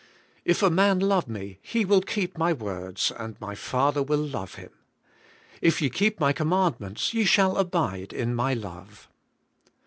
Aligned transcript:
'If 0.45 0.63
a 0.63 0.71
man 0.71 0.99
love 0.99 1.27
me, 1.27 1.59
he 1.61 1.85
will 1.85 2.01
keep 2.01 2.35
my 2.35 2.53
words, 2.53 3.11
and 3.19 3.39
my 3.39 3.53
Father 3.53 4.01
will 4.01 4.17
love 4.17 4.55
him.' 4.55 4.71
'If 5.61 5.79
ye 5.79 5.91
keep 5.91 6.19
my 6.19 6.33
command 6.33 6.79
ments, 6.79 7.13
ye 7.13 7.23
shall 7.23 7.55
abide 7.55 8.11
in 8.11 8.33
my 8.33 8.55
love. 8.55 9.07